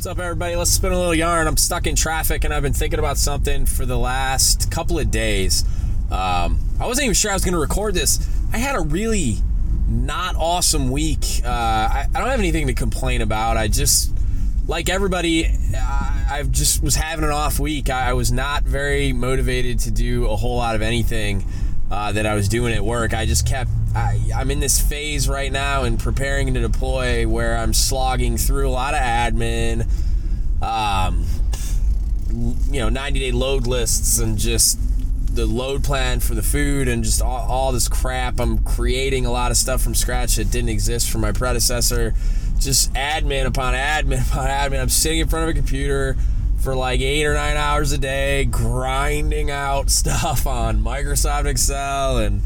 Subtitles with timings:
[0.00, 0.56] What's up, everybody?
[0.56, 1.46] Let's spin a little yarn.
[1.46, 5.10] I'm stuck in traffic and I've been thinking about something for the last couple of
[5.10, 5.62] days.
[6.10, 8.26] Um, I wasn't even sure I was going to record this.
[8.50, 9.36] I had a really
[9.90, 11.42] not awesome week.
[11.44, 13.58] Uh, I, I, don't have anything to complain about.
[13.58, 14.10] I just,
[14.66, 15.44] like everybody,
[15.76, 17.90] I, I just was having an off week.
[17.90, 21.44] I, I, was not very motivated to do a whole lot of anything
[21.90, 23.12] uh, that I was doing at work.
[23.12, 27.56] I just kept I, am in this phase right now and preparing to deploy where
[27.56, 29.88] I'm slogging through a lot of admin,
[30.62, 31.26] um,
[32.70, 34.78] you know, 90 day load lists and just
[35.34, 38.40] the load plan for the food and just all, all, this crap.
[38.40, 42.14] I'm creating a lot of stuff from scratch that didn't exist for my predecessor.
[42.58, 44.80] Just admin upon admin upon admin.
[44.80, 46.16] I'm sitting in front of a computer
[46.58, 52.42] for like eight or nine hours a day, grinding out stuff on Microsoft Excel and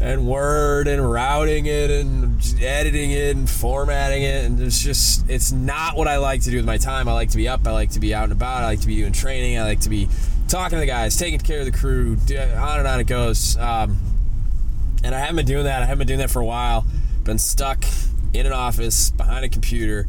[0.00, 5.50] and Word and routing it and editing it and formatting it and it's just it's
[5.50, 7.08] not what I like to do with my time.
[7.08, 7.66] I like to be up.
[7.66, 8.62] I like to be out and about.
[8.62, 9.58] I like to be doing training.
[9.58, 10.08] I like to be
[10.48, 12.16] talking to the guys, taking care of the crew.
[12.30, 13.56] On and on it goes.
[13.56, 13.98] Um,
[15.04, 15.82] and I haven't been doing that.
[15.82, 16.84] I haven't been doing that for a while.
[17.24, 17.84] Been stuck
[18.32, 20.06] in an office behind a computer.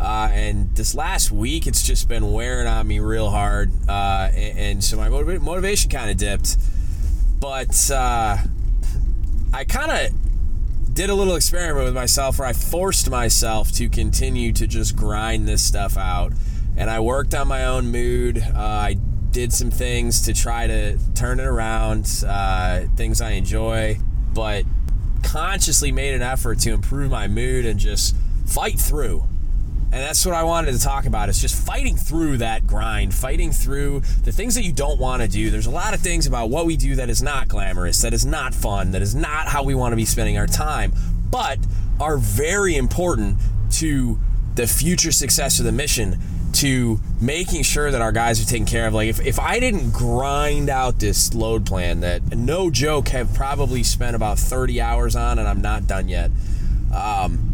[0.00, 3.72] Uh, and this last week, it's just been wearing on me real hard.
[3.88, 6.56] Uh, and, and, so my motivation kind of dipped.
[7.40, 8.36] But uh,
[9.52, 14.52] I kind of did a little experiment with myself where I forced myself to continue
[14.52, 16.32] to just grind this stuff out.
[16.76, 18.38] And I worked on my own mood.
[18.38, 18.96] Uh, I
[19.30, 23.98] did some things to try to turn it around, uh, things I enjoy,
[24.34, 24.64] but
[25.22, 28.14] consciously made an effort to improve my mood and just
[28.46, 29.28] fight through
[29.90, 31.30] and that's what I wanted to talk about.
[31.30, 35.28] It's just fighting through that grind, fighting through the things that you don't want to
[35.28, 35.50] do.
[35.50, 38.26] There's a lot of things about what we do that is not glamorous, that is
[38.26, 40.92] not fun, that is not how we want to be spending our time,
[41.30, 41.58] but
[41.98, 43.38] are very important
[43.72, 44.18] to
[44.56, 46.18] the future success of the mission,
[46.52, 48.94] to making sure that our guys are taken care of.
[48.94, 53.82] Like if, if I didn't grind out this load plan that no joke have probably
[53.82, 56.30] spent about 30 hours on and I'm not done yet.
[56.94, 57.47] Um,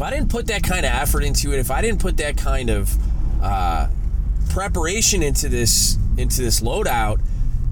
[0.00, 2.38] if I didn't put that kind of effort into it, if I didn't put that
[2.38, 2.90] kind of
[3.42, 3.86] uh,
[4.48, 7.20] preparation into this into this loadout,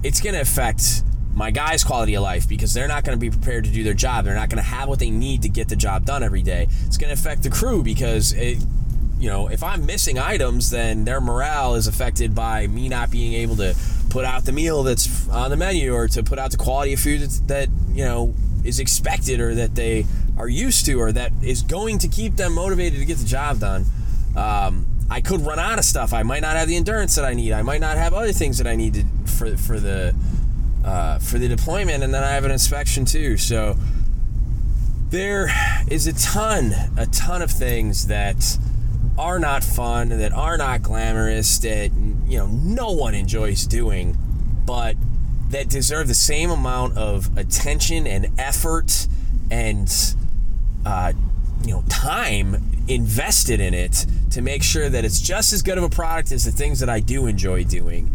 [0.03, 3.31] it's going to affect my guys' quality of life because they're not going to be
[3.31, 4.27] prepared to do their job.
[4.27, 6.69] They're not going to have what they need to get the job done every day.
[6.85, 8.59] It's going to affect the crew because it,
[9.19, 13.33] you know, if I'm missing items, then their morale is affected by me not being
[13.33, 13.75] able to
[14.11, 17.01] put out the meal that's on the menu or to put out the quality of
[17.01, 18.35] food that you know
[18.65, 20.05] is expected or that they
[20.39, 23.59] are used to or that is going to keep them motivated to get the job
[23.59, 23.85] done.
[24.37, 26.13] Um, I could run out of stuff.
[26.13, 27.53] I might not have the endurance that I need.
[27.53, 30.15] I might not have other things that I need to, for for the
[30.85, 33.37] uh, for the deployment, and then I have an inspection too.
[33.37, 33.77] So
[35.11, 35.49] there
[35.91, 38.59] is a ton, a ton of things that
[39.19, 41.91] are not fun, that are not glamorous, that
[42.27, 44.17] you know no one enjoys doing,
[44.67, 44.97] but
[45.49, 49.07] that deserve the same amount of attention and effort
[49.51, 50.15] and
[50.85, 51.13] uh,
[51.65, 52.57] you know time
[52.89, 56.45] invested in it to make sure that it's just as good of a product as
[56.45, 58.11] the things that I do enjoy doing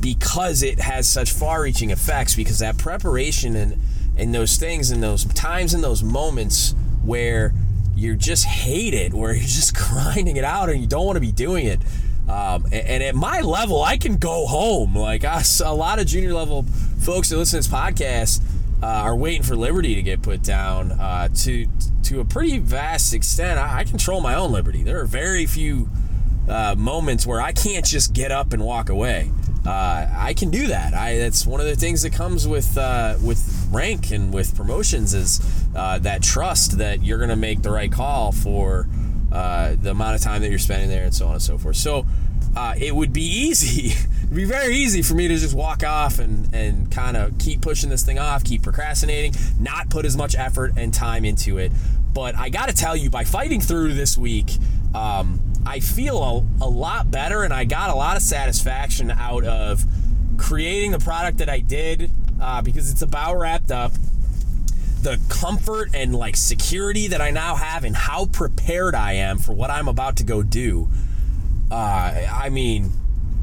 [0.00, 3.80] because it has such far-reaching effects because that preparation and
[4.16, 7.52] and those things and those times and those moments where
[7.96, 11.20] you just hate it where you're just grinding it out and you don't want to
[11.20, 11.80] be doing it
[12.28, 14.96] um, and, and, at my level I can go home.
[14.96, 16.62] Like us a lot of junior level
[17.00, 18.40] folks that listen to this podcast
[18.82, 21.66] uh, are waiting for liberty to get put down uh, to
[22.04, 23.58] to a pretty vast extent.
[23.58, 24.82] I, I, control my own liberty.
[24.82, 25.88] There are very few
[26.48, 29.32] uh, moments where I can't just get up and walk away.
[29.66, 30.92] Uh, I can do that.
[30.92, 35.14] I that's one of the things that comes with uh, with rank and with promotions
[35.14, 35.40] is
[35.74, 38.86] uh, that trust that you're going to make the right call for
[39.30, 41.76] the amount of time that you're spending there and so on and so forth.
[41.76, 42.06] So
[42.76, 43.96] it would be easy.
[44.24, 47.60] It'd be very easy for me to just walk off and, and kind of keep
[47.60, 51.72] pushing this thing off, keep procrastinating, not put as much effort and time into it.
[52.12, 54.56] But I got to tell you, by fighting through this week,
[54.94, 56.22] um, I feel
[56.60, 59.84] a, a lot better and I got a lot of satisfaction out of
[60.36, 62.10] creating the product that I did
[62.40, 63.92] uh, because it's about wrapped up.
[65.02, 69.52] The comfort and like security that I now have and how prepared I am for
[69.52, 70.88] what I'm about to go do
[71.70, 72.92] uh, I mean,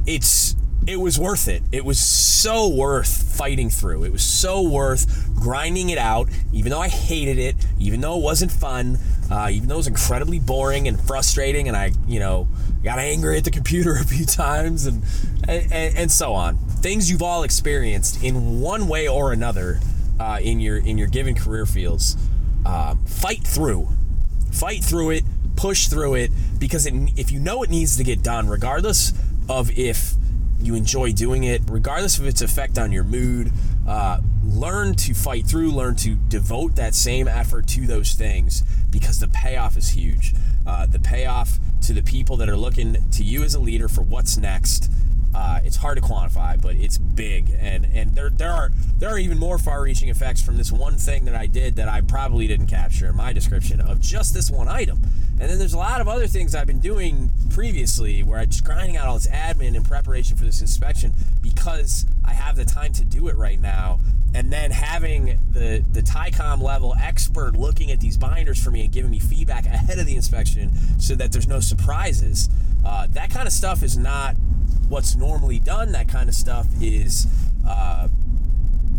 [0.06, 0.56] it's
[0.88, 1.62] it was worth it.
[1.72, 4.04] It was so worth fighting through.
[4.04, 8.24] It was so worth grinding it out, even though I hated it, even though it
[8.24, 8.98] wasn't fun,
[9.30, 12.48] uh, even though it was incredibly boring and frustrating, and I, you know,
[12.84, 15.04] got angry at the computer a few times, and
[15.48, 16.58] and, and so on.
[16.58, 19.80] Things you've all experienced in one way or another
[20.20, 22.18] uh, in your in your given career fields.
[22.66, 23.88] Um, fight through,
[24.52, 25.24] fight through it
[25.56, 29.14] push through it because it, if you know it needs to get done, regardless
[29.48, 30.14] of if
[30.62, 33.52] you enjoy doing it, regardless of its effect on your mood,
[33.88, 39.20] uh, learn to fight through, learn to devote that same effort to those things because
[39.20, 40.34] the payoff is huge.
[40.66, 44.02] Uh, the payoff to the people that are looking to you as a leader for
[44.02, 44.90] what's next
[45.34, 49.18] uh, it's hard to quantify, but it's big, and and there there are there are
[49.18, 52.68] even more far-reaching effects from this one thing that I did that I probably didn't
[52.68, 55.02] capture in my description of just this one item.
[55.42, 58.64] And then there's a lot of other things I've been doing previously where I'm just
[58.64, 62.94] grinding out all this admin in preparation for this inspection because I have the time
[62.94, 64.00] to do it right now.
[64.36, 68.92] And then having the the TYCOM level expert looking at these binders for me and
[68.92, 72.48] giving me feedback ahead of the inspection so that there's no surprises.
[72.86, 74.36] Uh, that kind of stuff is not
[74.90, 77.26] what's normally done, that kind of stuff is
[77.68, 78.08] uh,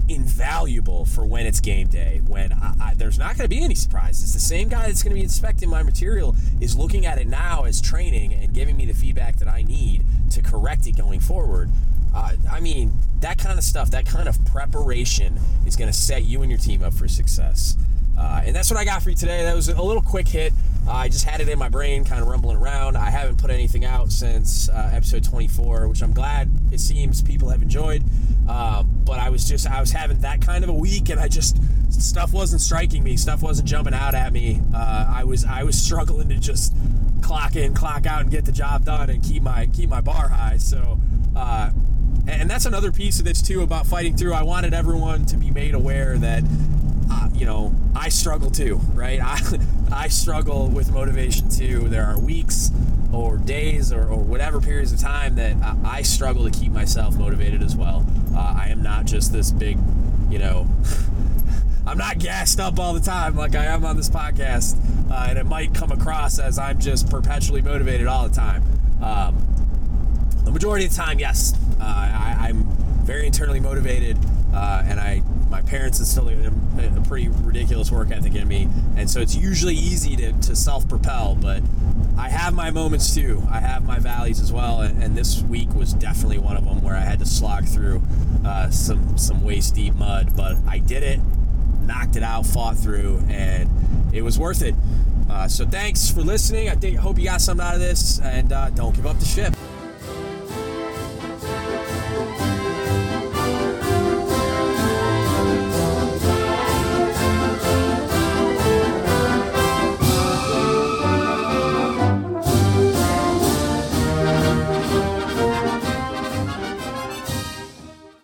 [0.08, 2.20] invaluable for when it's game day.
[2.26, 4.32] When I, I, there's not going to be any surprises.
[4.32, 7.64] The same guy that's going to be inspecting my material is looking at it now
[7.64, 11.70] as training and giving me the feedback that I need to correct it going forward.
[12.14, 16.24] Uh, I mean, that kind of stuff, that kind of preparation is going to set
[16.24, 17.76] you and your team up for success.
[18.18, 19.42] Uh, and that's what I got for you today.
[19.42, 20.52] That was a little quick hit.
[20.86, 22.96] Uh, I just had it in my brain, kind of rumbling around.
[22.96, 27.50] I haven't put anything out since uh, episode 24, which I'm glad it seems people
[27.50, 28.02] have enjoyed.
[28.48, 31.28] Um, but I was just, I was having that kind of a week, and I
[31.28, 31.56] just
[31.92, 34.60] stuff wasn't striking me, stuff wasn't jumping out at me.
[34.74, 36.74] Uh, I was, I was struggling to just
[37.22, 40.28] clock in, clock out, and get the job done, and keep my keep my bar
[40.28, 40.56] high.
[40.58, 40.98] So.
[41.34, 41.70] Uh,
[42.28, 44.32] and that's another piece of this too about fighting through.
[44.32, 46.44] I wanted everyone to be made aware that
[47.10, 49.20] uh, you know, I struggle too, right?
[49.22, 49.38] I,
[49.92, 51.88] I struggle with motivation too.
[51.88, 52.70] There are weeks
[53.12, 57.16] or days or, or whatever periods of time that I, I struggle to keep myself
[57.16, 58.04] motivated as well.
[58.34, 59.78] Uh, I am not just this big,
[60.30, 60.66] you know,
[61.86, 64.76] I'm not gassed up all the time like I am on this podcast,
[65.10, 68.62] uh, and it might come across as I'm just perpetually motivated all the time.
[69.02, 69.36] Um,
[70.44, 72.62] the majority of the time, yes, uh, I, am
[73.04, 74.16] very internally motivated,
[74.54, 75.22] uh, and I
[75.52, 79.74] my parents instilled a, a, pretty ridiculous work ethic in me, and so it's usually
[79.74, 81.36] easy to, to self propel.
[81.36, 81.62] But
[82.18, 83.42] I have my moments too.
[83.50, 86.82] I have my valleys as well, and, and, this week was definitely one of them
[86.82, 88.02] where I had to slog through
[88.46, 90.34] uh, some some waist deep mud.
[90.34, 91.20] But I did it,
[91.82, 93.68] knocked it out, fought through, and
[94.14, 94.74] it was worth it.
[95.30, 96.70] Uh, so thanks for listening.
[96.70, 99.26] I think hope you got something out of this, and uh, don't give up the
[99.26, 99.54] ship.